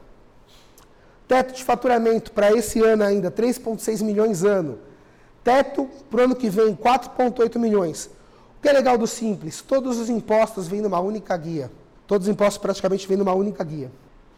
Teto 1.27 1.55
de 1.55 1.63
faturamento 1.63 2.33
para 2.33 2.53
esse 2.53 2.83
ano 2.83 3.05
ainda, 3.05 3.31
3,6 3.31 4.03
milhões 4.03 4.43
ano. 4.43 4.79
Teto 5.45 5.89
para 6.11 6.21
o 6.21 6.25
ano 6.25 6.35
que 6.35 6.51
vem, 6.51 6.75
4,8 6.75 7.59
milhões. 7.59 8.11
O 8.59 8.63
que 8.63 8.69
é 8.69 8.73
legal 8.73 8.99
do 8.99 9.07
Simples? 9.07 9.63
Todos 9.63 9.99
os 9.99 10.11
impostos 10.11 10.67
vêm 10.67 10.81
numa 10.81 11.01
única 11.01 11.37
guia. 11.37 11.71
Todos 12.07 12.27
os 12.27 12.33
impostos 12.33 12.59
praticamente 12.59 13.07
vêm 13.07 13.17
numa 13.17 13.33
única 13.33 13.63
guia. 13.63 13.91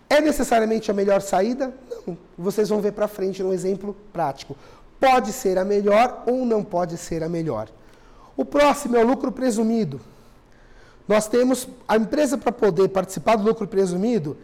É 0.09 0.21
necessariamente 0.21 0.91
a 0.91 0.95
melhor 0.95 1.23
saída? 1.23 1.75
Não. 2.07 2.19
Vocês 2.37 2.69
vão 2.69 2.81
ver 2.81 2.93
para 2.93 3.09
frente 3.09 3.43
no 3.43 3.53
exemplo 3.53 3.97
prático. 4.13 4.57
Pode 4.99 5.33
ser 5.33 5.59
a 5.59 5.65
melhor 5.65 6.23
ou 6.27 6.45
não 6.47 6.63
pode 6.63 6.97
ser 6.97 7.23
a 7.23 7.29
melhor. 7.29 7.69
O 8.37 8.45
próximo 8.45 8.97
é 8.97 9.05
o 9.05 9.07
lucro 9.07 9.33
presumido. 9.33 10.01
Nós 11.07 11.27
temos 11.27 11.69
a 11.87 11.97
empresa 11.97 12.39
para 12.39 12.53
poder 12.53 12.89
participar 12.89 13.37
do 13.37 13.45
lucro 13.45 13.67
presumido, 13.67 14.37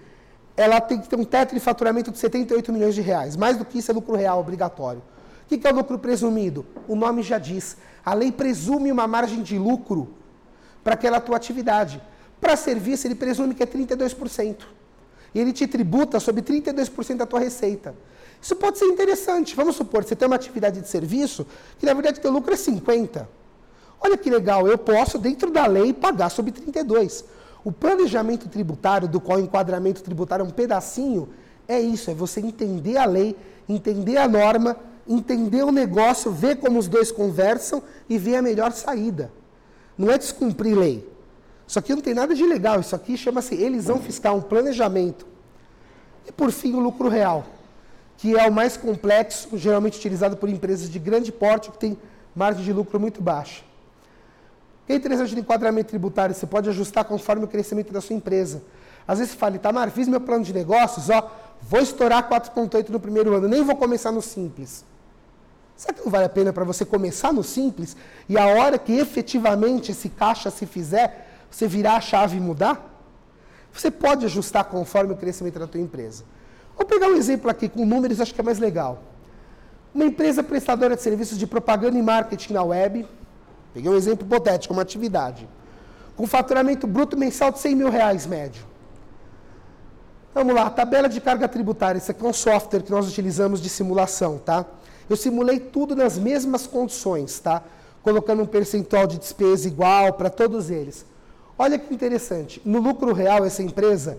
ela 0.57 0.81
tem 0.81 1.01
que 1.01 1.09
ter 1.09 1.17
um 1.17 1.25
teto 1.25 1.55
de 1.55 1.61
faturamento 1.61 2.11
de 2.11 2.19
78 2.19 2.73
milhões 2.73 2.95
de 2.95 3.01
reais. 3.01 3.37
Mais 3.37 3.57
do 3.57 3.65
que 3.65 3.79
isso 3.79 3.91
é 3.91 3.95
lucro 3.95 4.17
real 4.17 4.41
obrigatório. 4.41 5.01
O 5.45 5.47
que 5.47 5.67
é 5.67 5.73
o 5.73 5.75
lucro 5.75 5.99
presumido? 5.99 6.67
O 6.89 6.97
nome 6.97 7.23
já 7.23 7.39
diz. 7.39 7.77
A 8.05 8.13
lei 8.13 8.33
presume 8.33 8.91
uma 8.91 9.07
margem 9.07 9.43
de 9.43 9.57
lucro 9.57 10.13
para 10.83 10.95
aquela 10.95 11.21
tua 11.21 11.37
atividade. 11.37 12.03
Para 12.41 12.57
serviço, 12.57 13.07
ele 13.07 13.15
presume 13.15 13.55
que 13.55 13.63
é 13.63 13.67
32%. 13.67 14.57
Ele 15.39 15.53
te 15.53 15.67
tributa 15.67 16.19
sobre 16.21 16.43
32% 16.43 17.17
da 17.17 17.27
tua 17.27 17.41
receita. 17.41 17.95
Isso 18.41 18.57
pode 18.57 18.79
ser 18.79 18.87
interessante. 18.87 19.55
Vamos 19.55 19.77
supor 19.77 20.03
que 20.03 20.09
você 20.09 20.17
tem 20.17 20.27
uma 20.27 20.37
atividade 20.37 20.81
de 20.81 20.89
serviço 20.89 21.47
que, 21.79 21.87
na 21.87 21.95
verdade, 21.95 22.21
teu 22.21 22.31
lucro 22.31 22.53
é 22.53 22.57
50%. 22.57 23.27
Olha 24.01 24.17
que 24.17 24.31
legal, 24.31 24.69
eu 24.69 24.79
posso, 24.79 25.19
dentro 25.19 25.51
da 25.51 25.67
lei, 25.67 25.93
pagar 25.93 26.29
sobre 26.29 26.53
32%. 26.53 27.25
O 27.65 27.73
planejamento 27.73 28.49
tributário, 28.49 29.09
do 29.09 29.21
qual 29.21 29.39
o 29.39 29.41
enquadramento 29.41 30.03
tributário 30.03 30.45
é 30.45 30.47
um 30.47 30.51
pedacinho, 30.51 31.29
é 31.67 31.81
isso, 31.81 32.11
é 32.11 32.15
você 32.15 32.41
entender 32.41 32.97
a 32.97 33.05
lei, 33.05 33.37
entender 33.69 34.17
a 34.17 34.29
norma 34.29 34.77
entender 35.09 35.63
o 35.63 35.73
negócio, 35.73 36.31
ver 36.31 36.57
como 36.57 36.79
os 36.79 36.87
dois 36.87 37.11
conversam 37.11 37.83
e 38.09 38.19
ver 38.19 38.37
a 38.37 38.43
melhor 38.43 38.73
saída. 38.73 39.33
Não 39.97 40.11
é 40.11 40.19
descumprir 40.19 40.77
lei. 40.77 41.09
Isso 41.69 41.79
aqui 41.79 41.95
não 41.95 42.01
tem 42.01 42.15
nada 42.15 42.35
de 42.35 42.45
legal. 42.47 42.81
Isso 42.81 42.97
aqui 42.97 43.15
chama-se 43.15 43.55
elisão 43.55 44.01
fiscal, 44.01 44.39
um 44.39 44.41
planejamento. 44.41 45.27
E 46.27 46.33
por 46.33 46.51
fim, 46.51 46.73
o 46.73 46.81
lucro 46.81 47.11
real, 47.11 47.45
que 48.17 48.35
é 48.35 48.49
o 48.49 48.53
mais 48.53 48.79
complexo, 48.79 49.51
geralmente 49.59 49.99
utilizado 49.99 50.35
por 50.35 50.49
empresas 50.49 50.89
de 50.89 50.99
grande 50.99 51.31
porte 51.31 51.71
que 51.71 51.77
tem 51.77 51.99
margem 52.35 52.65
de 52.65 52.73
lucro 52.73 52.99
muito 52.99 53.21
baixa. 53.21 53.63
É 54.89 54.95
interessante 54.95 55.35
no 55.35 55.41
enquadramento 55.41 55.91
tributário? 55.91 56.35
Você 56.35 56.47
pode 56.47 56.71
ajustar 56.71 57.05
conforme 57.05 57.45
o 57.45 57.49
crescimento 57.49 57.93
da 57.93 58.01
sua 58.01 58.17
empresa. 58.17 58.63
Às 59.07 59.19
vezes 59.19 59.35
você 59.35 59.39
fala, 59.39 59.57
Itamar, 59.57 59.91
fiz 59.91 60.09
meu 60.09 60.21
plano 60.23 60.45
de 60.45 60.55
negócios, 60.55 61.11
ó, 61.11 61.31
vou 61.61 61.81
estourar 61.81 62.29
4,8 62.31 62.89
no 62.89 62.99
primeiro 62.99 63.35
ano, 63.35 63.47
nem 63.47 63.63
vou 63.63 63.77
começar 63.77 64.11
no 64.11 64.23
simples. 64.23 64.85
Será 65.77 65.93
que 65.93 66.03
não 66.03 66.11
vale 66.11 66.25
a 66.25 66.29
pena 66.29 66.53
para 66.53 66.65
você 66.65 66.85
começar 66.85 67.33
no 67.33 67.45
simples 67.45 67.97
e 68.29 68.39
a 68.39 68.47
hora 68.47 68.79
que 68.79 68.93
efetivamente 68.93 69.93
esse 69.93 70.09
caixa 70.09 70.51
se 70.51 70.67
fizer, 70.67 71.28
você 71.51 71.67
virar 71.67 71.97
a 71.97 72.01
chave 72.01 72.37
e 72.37 72.41
mudar? 72.41 72.85
Você 73.73 73.91
pode 73.91 74.25
ajustar 74.25 74.65
conforme 74.65 75.13
o 75.13 75.17
crescimento 75.17 75.59
da 75.59 75.67
tua 75.67 75.81
empresa. 75.81 76.25
Vou 76.77 76.87
pegar 76.87 77.09
um 77.09 77.17
exemplo 77.17 77.51
aqui 77.51 77.69
com 77.69 77.85
números, 77.85 78.21
acho 78.21 78.35
que 78.35 78.41
é 78.41 78.45
mais 78.45 78.59
legal. 78.59 79.03
Uma 79.95 80.05
empresa 80.05 80.43
prestadora 80.43 80.95
de 80.95 81.03
serviços 81.03 81.39
de 81.39 81.47
propaganda 81.47 81.99
e 81.99 82.03
marketing 82.03 82.53
na 82.53 82.63
web, 82.63 83.07
peguei 83.75 83.91
um 83.91 83.97
exemplo 83.97 84.27
hipotético, 84.27 84.73
uma 84.73 84.83
atividade, 84.83 85.49
com 86.17 86.27
faturamento 86.27 86.87
bruto 86.87 87.17
mensal 87.17 87.51
de 87.51 87.59
100 87.59 87.75
mil 87.75 87.91
reais 87.91 88.27
médio. 88.27 88.65
Vamos 90.35 90.55
lá, 90.55 90.69
tabela 90.71 91.09
de 91.09 91.21
carga 91.21 91.49
tributária. 91.49 91.99
Isso 91.99 92.11
aqui 92.11 92.25
é 92.25 92.29
um 92.29 92.33
software 92.33 92.83
que 92.83 92.91
nós 92.91 93.09
utilizamos 93.09 93.61
de 93.61 93.69
simulação, 93.69 94.39
tá? 94.39 94.65
Eu 95.09 95.17
simulei 95.17 95.59
tudo 95.59 95.97
nas 95.97 96.19
mesmas 96.19 96.67
condições, 96.67 97.41
tá? 97.41 97.63
Colocando 98.03 98.43
um 98.43 98.47
percentual 98.47 99.07
de 99.07 99.19
despesa 99.19 99.67
igual 99.67 100.13
para 100.13 100.31
todos 100.31 100.71
eles. 100.71 101.05
Olha 101.59 101.79
que 101.79 101.93
interessante. 101.93 102.63
No 102.65 102.79
lucro 102.79 103.13
real, 103.13 103.45
essa 103.45 103.63
empresa 103.63 104.19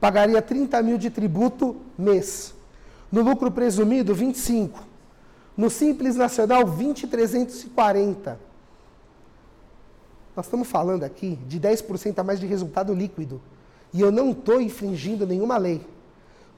pagaria 0.00 0.42
30 0.42 0.82
mil 0.82 0.98
de 0.98 1.08
tributo 1.08 1.76
mês. 1.96 2.52
No 3.12 3.22
lucro 3.22 3.50
presumido, 3.50 4.12
25. 4.12 4.82
No 5.56 5.70
Simples 5.70 6.16
Nacional, 6.16 6.66
20,340. 6.66 8.40
Nós 10.34 10.46
estamos 10.46 10.68
falando 10.68 11.04
aqui 11.04 11.38
de 11.46 11.60
10% 11.60 12.18
a 12.18 12.24
mais 12.24 12.40
de 12.40 12.46
resultado 12.46 12.92
líquido. 12.92 13.40
E 13.92 14.00
eu 14.00 14.10
não 14.10 14.30
estou 14.30 14.60
infringindo 14.60 15.26
nenhuma 15.26 15.58
lei. 15.58 15.84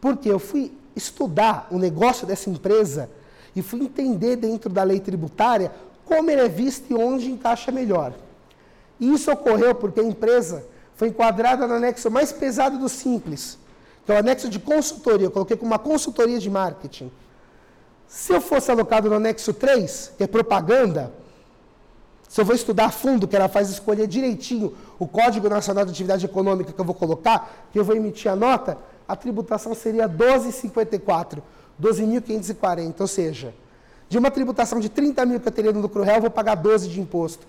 Porque 0.00 0.30
eu 0.30 0.38
fui 0.38 0.72
estudar 0.94 1.66
o 1.70 1.78
negócio 1.78 2.26
dessa 2.26 2.48
empresa 2.48 3.10
e 3.54 3.62
fui 3.62 3.80
entender 3.82 4.36
dentro 4.36 4.70
da 4.70 4.82
lei 4.82 5.00
tributária 5.00 5.72
como 6.04 6.30
ele 6.30 6.42
é 6.42 6.48
visto 6.48 6.90
e 6.90 6.94
onde 6.94 7.30
encaixa 7.30 7.70
melhor. 7.70 8.14
E 9.02 9.12
isso 9.12 9.32
ocorreu 9.32 9.74
porque 9.74 9.98
a 9.98 10.04
empresa 10.04 10.64
foi 10.94 11.08
enquadrada 11.08 11.66
no 11.66 11.74
anexo 11.74 12.08
mais 12.08 12.30
pesado 12.30 12.78
do 12.78 12.88
Simples, 12.88 13.58
que 14.06 14.12
é 14.12 14.14
o 14.14 14.18
anexo 14.18 14.48
de 14.48 14.60
consultoria. 14.60 15.26
Eu 15.26 15.30
coloquei 15.32 15.56
como 15.56 15.72
uma 15.72 15.78
consultoria 15.90 16.38
de 16.38 16.48
marketing. 16.48 17.10
Se 18.06 18.32
eu 18.32 18.40
fosse 18.40 18.70
alocado 18.70 19.10
no 19.10 19.16
anexo 19.16 19.52
3, 19.52 20.12
que 20.16 20.22
é 20.22 20.28
propaganda, 20.28 21.12
se 22.28 22.40
eu 22.40 22.44
vou 22.44 22.54
estudar 22.54 22.84
a 22.84 22.90
fundo, 22.92 23.26
que 23.26 23.34
ela 23.34 23.48
faz 23.48 23.70
escolher 23.70 24.06
direitinho 24.06 24.72
o 25.00 25.08
Código 25.08 25.48
Nacional 25.48 25.84
de 25.84 25.90
Atividade 25.90 26.24
Econômica 26.24 26.72
que 26.72 26.80
eu 26.80 26.84
vou 26.84 26.94
colocar, 26.94 27.66
que 27.72 27.78
eu 27.80 27.84
vou 27.84 27.96
emitir 27.96 28.30
a 28.30 28.36
nota, 28.36 28.78
a 29.08 29.16
tributação 29.16 29.74
seria 29.74 30.08
12,54. 30.08 31.42
12.540, 31.80 33.00
ou 33.00 33.06
seja, 33.08 33.52
de 34.08 34.16
uma 34.16 34.30
tributação 34.30 34.78
de 34.78 34.88
30 34.88 35.26
mil 35.26 35.40
que 35.40 35.48
eu 35.48 35.52
teria 35.52 35.72
no 35.72 35.80
lucro 35.80 36.04
real, 36.04 36.18
eu 36.18 36.22
vou 36.22 36.30
pagar 36.30 36.54
12 36.54 36.88
de 36.88 37.00
imposto. 37.00 37.44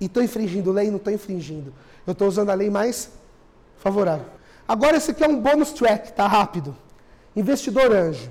E 0.00 0.06
estou 0.06 0.22
infringindo 0.22 0.72
lei? 0.72 0.90
Não 0.90 0.96
estou 0.96 1.12
infringindo. 1.12 1.72
Eu 2.06 2.12
estou 2.12 2.26
usando 2.26 2.50
a 2.50 2.54
lei 2.54 2.70
mais 2.70 3.10
favorável. 3.78 4.26
Agora, 4.66 4.96
esse 4.96 5.10
aqui 5.10 5.22
é 5.22 5.28
um 5.28 5.40
bônus 5.40 5.72
track, 5.72 6.12
tá 6.12 6.26
rápido. 6.26 6.76
Investidor 7.36 7.92
anjo, 7.92 8.30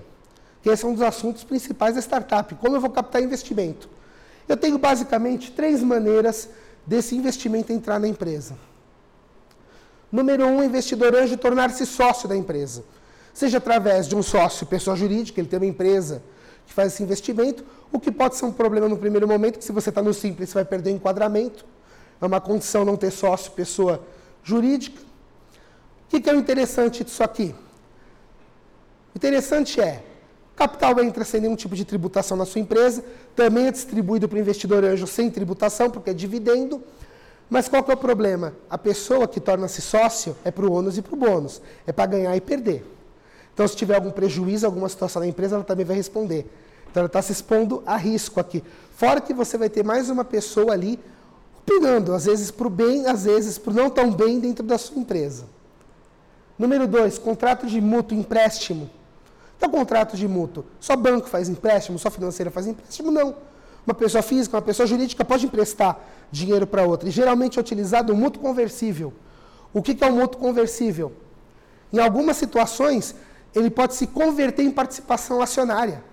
que 0.62 0.70
esse 0.70 0.84
é 0.84 0.88
um 0.88 0.94
dos 0.94 1.02
assuntos 1.02 1.44
principais 1.44 1.96
da 1.96 2.02
startup. 2.02 2.54
Como 2.56 2.76
eu 2.76 2.82
vou 2.82 2.90
captar 2.90 3.22
investimento? 3.22 3.90
Eu 4.48 4.58
tenho 4.58 4.78
basicamente 4.78 5.52
três 5.52 5.84
maneiras 5.84 6.50
desse 6.86 7.16
investimento 7.16 7.72
entrar 7.72 8.00
na 8.00 8.08
empresa. 8.08 8.56
Número 10.12 10.46
um, 10.46 10.64
investidor 10.64 11.14
anjo 11.14 11.38
tornar-se 11.38 11.86
sócio 11.86 12.28
da 12.28 12.36
empresa 12.36 12.84
seja 13.40 13.58
através 13.58 14.06
de 14.06 14.16
um 14.16 14.22
sócio, 14.22 14.66
pessoa 14.68 14.98
jurídica, 14.98 15.40
ele 15.40 15.48
tem 15.48 15.58
uma 15.58 15.66
empresa 15.66 16.22
que 16.70 16.74
faz 16.76 16.94
esse 16.94 17.02
investimento, 17.02 17.66
o 17.92 18.00
que 18.00 18.12
pode 18.12 18.36
ser 18.36 18.46
um 18.46 18.52
problema 18.52 18.88
no 18.88 18.96
primeiro 18.96 19.28
momento, 19.28 19.58
que 19.58 19.66
se 19.66 19.72
você 19.72 19.90
está 19.90 20.04
no 20.04 20.14
simples, 20.14 20.50
você 20.50 20.54
vai 20.54 20.66
perder 20.66 20.92
o 20.92 20.94
enquadramento. 20.94 21.66
É 22.22 22.26
uma 22.26 22.40
condição 22.40 22.86
não 22.86 22.96
ter 22.96 23.10
sócio, 23.10 23.52
pessoa 23.54 24.04
jurídica. 24.44 25.02
O 25.02 26.10
que, 26.10 26.22
que 26.22 26.30
é 26.30 26.34
o 26.34 26.38
interessante 26.38 27.04
disso 27.04 27.24
aqui? 27.24 27.56
O 29.16 29.18
interessante 29.18 29.82
é, 29.82 30.04
Capital 30.56 31.00
entra 31.00 31.26
sem 31.26 31.42
nenhum 31.42 31.56
tipo 31.56 31.76
de 31.76 31.84
tributação 31.84 32.38
na 32.38 32.46
sua 32.46 32.62
empresa, 32.62 33.04
também 33.36 33.66
é 33.66 33.72
distribuído 33.72 34.30
para 34.30 34.38
o 34.38 34.40
investidor 34.40 34.84
anjo 34.86 35.08
sem 35.08 35.32
tributação, 35.32 35.90
porque 35.90 36.12
é 36.12 36.14
dividendo. 36.14 36.84
Mas 37.50 37.68
qual 37.68 37.84
que 37.84 37.90
é 37.90 37.96
o 37.96 37.98
problema? 37.98 38.54
A 38.70 38.78
pessoa 38.78 39.28
que 39.28 39.40
torna-se 39.40 39.82
sócio 39.82 40.36
é 40.44 40.52
para 40.52 40.66
o 40.68 40.72
ônus 40.72 41.00
e 41.00 41.02
para 41.02 41.16
o 41.16 41.18
bônus, 41.18 41.60
é 41.88 41.92
para 41.92 42.06
ganhar 42.06 42.36
e 42.36 42.42
perder. 42.42 42.99
Então, 43.60 43.68
se 43.68 43.76
tiver 43.76 43.96
algum 43.96 44.10
prejuízo, 44.10 44.66
alguma 44.66 44.88
situação 44.88 45.20
na 45.22 45.28
empresa, 45.28 45.56
ela 45.56 45.66
também 45.66 45.86
vai 45.86 45.98
responder. 45.98 46.50
Então, 46.90 47.02
ela 47.02 47.08
está 47.08 47.22
se 47.22 47.34
expondo 47.34 47.84
a 47.86 47.98
risco 47.98 48.40
aqui. 48.40 48.64
Fora 48.96 49.20
que 49.20 49.34
você 49.34 49.58
vai 49.58 49.70
ter 49.70 49.84
mais 49.84 50.10
uma 50.10 50.24
pessoa 50.24 50.72
ali 50.72 50.98
opinando, 51.58 52.14
às 52.14 52.24
vezes 52.24 52.52
para 52.52 52.68
o 52.68 52.70
bem, 52.70 53.06
às 53.06 53.26
vezes 53.26 53.58
para 53.58 53.72
o 53.72 53.74
não 53.74 53.90
tão 53.90 54.14
bem 54.14 54.40
dentro 54.40 54.66
da 54.66 54.78
sua 54.78 54.98
empresa. 54.98 55.44
Número 56.58 56.88
dois, 56.88 57.18
contrato 57.18 57.68
de 57.68 57.82
mútuo 57.82 58.18
empréstimo. 58.18 58.90
Então, 59.58 59.70
contrato 59.70 60.16
de 60.16 60.26
mútuo, 60.26 60.64
só 60.80 60.96
banco 60.96 61.28
faz 61.28 61.50
empréstimo, 61.50 62.00
só 62.00 62.10
financeira 62.10 62.50
faz 62.50 62.66
empréstimo? 62.66 63.12
Não. 63.12 63.36
Uma 63.86 63.94
pessoa 63.94 64.22
física, 64.22 64.56
uma 64.56 64.64
pessoa 64.64 64.88
jurídica 64.88 65.26
pode 65.26 65.46
emprestar 65.46 66.00
dinheiro 66.32 66.66
para 66.66 66.84
outra. 66.84 67.10
E 67.10 67.12
geralmente 67.12 67.60
é 67.60 67.62
utilizado 67.62 68.14
o 68.14 68.16
mútuo 68.16 68.42
conversível. 68.42 69.12
O 69.74 69.82
que, 69.82 69.94
que 69.94 70.04
é 70.06 70.08
o 70.08 70.16
mútuo 70.16 70.40
conversível? 70.40 71.12
Em 71.92 72.00
algumas 72.00 72.38
situações, 72.38 73.16
ele 73.56 73.70
pode 73.70 73.96
se 73.96 74.08
converter 74.08 74.64
em 74.64 74.72
participação 74.72 75.42
acionária. 75.42 76.04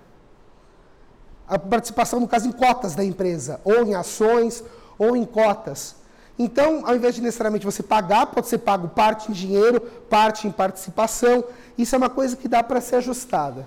A 1.49 1.59
participação, 1.59 2.19
no 2.19 2.29
caso, 2.29 2.49
em 2.49 2.53
cotas 2.53 2.95
da 2.95 3.05
empresa, 3.05 3.61
ou 3.65 3.85
em 3.85 3.95
ações, 3.95 4.65
ou 4.99 5.17
em 5.17 5.25
cotas. 5.25 5.95
Então, 6.39 6.83
ao 6.87 6.95
invés 6.95 7.15
de 7.15 7.23
necessariamente 7.23 7.65
você 7.65 7.83
pagar, 7.83 8.27
pode 8.27 8.49
ser 8.49 8.59
pago 8.59 8.89
parte 8.89 9.31
em 9.31 9.35
dinheiro, 9.35 9.81
parte 9.81 10.47
em 10.47 10.51
participação. 10.51 11.45
Isso 11.79 11.95
é 11.95 11.99
uma 11.99 12.11
coisa 12.11 12.37
que 12.37 12.49
dá 12.49 12.63
para 12.63 12.81
ser 12.81 12.97
ajustada. 12.97 13.67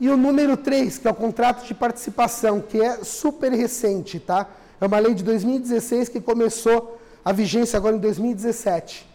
E 0.00 0.08
o 0.08 0.16
número 0.16 0.56
3, 0.56 0.98
que 0.98 1.06
é 1.06 1.10
o 1.10 1.14
contrato 1.14 1.66
de 1.66 1.74
participação, 1.74 2.60
que 2.60 2.80
é 2.80 3.04
super 3.04 3.52
recente, 3.52 4.18
tá? 4.18 4.46
É 4.80 4.86
uma 4.86 4.98
lei 4.98 5.14
de 5.14 5.22
2016 5.22 6.08
que 6.08 6.20
começou 6.20 6.98
a 7.22 7.32
vigência 7.32 7.76
agora 7.76 7.96
em 7.96 7.98
2017. 7.98 9.09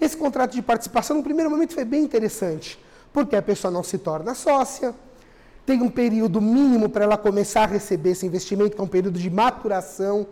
Esse 0.00 0.16
contrato 0.16 0.52
de 0.52 0.62
participação, 0.62 1.16
no 1.16 1.22
primeiro 1.22 1.50
momento, 1.50 1.74
foi 1.74 1.84
bem 1.84 2.02
interessante, 2.02 2.78
porque 3.12 3.34
a 3.34 3.42
pessoa 3.42 3.70
não 3.70 3.82
se 3.82 3.98
torna 3.98 4.34
sócia, 4.34 4.94
tem 5.66 5.82
um 5.82 5.90
período 5.90 6.40
mínimo 6.40 6.88
para 6.88 7.04
ela 7.04 7.18
começar 7.18 7.64
a 7.64 7.66
receber 7.66 8.10
esse 8.10 8.24
investimento, 8.24 8.74
que 8.74 8.80
é 8.80 8.84
um 8.84 8.88
período 8.88 9.18
de 9.18 9.28
maturação, 9.28 10.26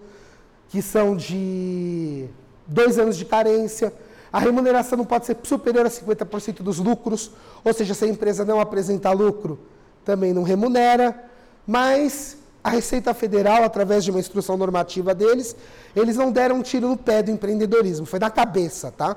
que 0.68 0.80
são 0.80 1.16
de 1.16 2.26
dois 2.66 2.98
anos 2.98 3.16
de 3.16 3.24
carência. 3.24 3.92
A 4.32 4.38
remuneração 4.38 4.96
não 4.96 5.04
pode 5.04 5.26
ser 5.26 5.36
superior 5.42 5.84
a 5.84 5.90
50% 5.90 6.62
dos 6.62 6.78
lucros, 6.78 7.30
ou 7.64 7.74
seja, 7.74 7.92
se 7.92 8.04
a 8.04 8.08
empresa 8.08 8.44
não 8.44 8.60
apresentar 8.60 9.12
lucro, 9.12 9.58
também 10.04 10.32
não 10.32 10.42
remunera. 10.42 11.24
Mas 11.66 12.38
a 12.64 12.70
Receita 12.70 13.12
Federal, 13.12 13.62
através 13.62 14.04
de 14.04 14.10
uma 14.10 14.20
instrução 14.20 14.56
normativa 14.56 15.14
deles, 15.14 15.54
eles 15.94 16.16
não 16.16 16.32
deram 16.32 16.56
um 16.56 16.62
tiro 16.62 16.88
no 16.88 16.96
pé 16.96 17.22
do 17.22 17.30
empreendedorismo, 17.30 18.06
foi 18.06 18.18
da 18.18 18.30
cabeça, 18.30 18.90
tá? 18.90 19.16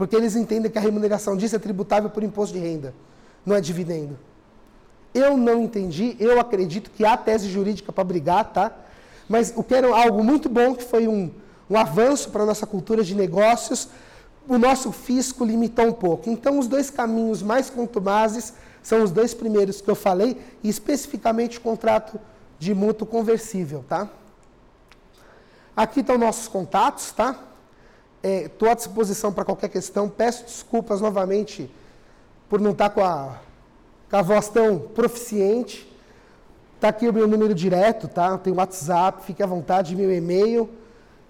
Porque 0.00 0.16
eles 0.16 0.34
entendem 0.34 0.70
que 0.70 0.78
a 0.78 0.80
remuneração 0.80 1.36
disso 1.36 1.56
é 1.56 1.58
tributável 1.58 2.08
por 2.08 2.22
imposto 2.22 2.54
de 2.54 2.58
renda, 2.58 2.94
não 3.44 3.54
é 3.54 3.60
dividendo. 3.60 4.18
Eu 5.12 5.36
não 5.36 5.62
entendi, 5.62 6.16
eu 6.18 6.40
acredito 6.40 6.90
que 6.90 7.04
há 7.04 7.18
tese 7.18 7.50
jurídica 7.50 7.92
para 7.92 8.02
brigar, 8.02 8.50
tá? 8.50 8.72
Mas 9.28 9.52
o 9.54 9.62
que 9.62 9.74
era 9.74 9.94
algo 9.94 10.24
muito 10.24 10.48
bom, 10.48 10.74
que 10.74 10.82
foi 10.82 11.06
um, 11.06 11.30
um 11.68 11.76
avanço 11.76 12.30
para 12.30 12.44
a 12.44 12.46
nossa 12.46 12.66
cultura 12.66 13.04
de 13.04 13.14
negócios, 13.14 13.88
o 14.48 14.56
nosso 14.56 14.90
fisco 14.90 15.44
limitou 15.44 15.88
um 15.88 15.92
pouco. 15.92 16.30
Então, 16.30 16.58
os 16.58 16.66
dois 16.66 16.88
caminhos 16.88 17.42
mais 17.42 17.68
contumazes 17.68 18.54
são 18.82 19.02
os 19.02 19.10
dois 19.10 19.34
primeiros 19.34 19.82
que 19.82 19.90
eu 19.90 19.94
falei, 19.94 20.40
e 20.62 20.70
especificamente 20.70 21.58
o 21.58 21.60
contrato 21.60 22.18
de 22.58 22.72
mútuo 22.72 23.06
conversível, 23.06 23.84
tá? 23.86 24.08
Aqui 25.76 26.00
estão 26.00 26.16
nossos 26.16 26.48
contatos, 26.48 27.12
tá? 27.12 27.49
Estou 28.22 28.68
é, 28.68 28.72
à 28.72 28.74
disposição 28.74 29.32
para 29.32 29.44
qualquer 29.44 29.68
questão. 29.68 30.08
Peço 30.08 30.44
desculpas 30.44 31.00
novamente 31.00 31.70
por 32.48 32.60
não 32.60 32.72
estar 32.72 32.90
tá 32.90 32.94
com 32.94 33.02
a, 33.02 33.38
com 34.10 34.16
a 34.16 34.22
voz 34.22 34.48
tão 34.48 34.78
proficiente. 34.78 35.88
Está 36.76 36.88
aqui 36.88 37.08
o 37.08 37.12
meu 37.12 37.28
número 37.28 37.54
direto, 37.54 38.08
tá? 38.08 38.36
Tem 38.38 38.52
WhatsApp, 38.52 39.24
fique 39.24 39.42
à 39.42 39.46
vontade, 39.46 39.94
meu 39.94 40.12
e-mail. 40.12 40.68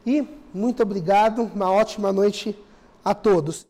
E 0.07 0.27
muito 0.53 0.83
obrigado, 0.83 1.51
uma 1.55 1.71
ótima 1.71 2.13
noite 2.13 2.57
a 3.05 3.15
todos. 3.15 3.67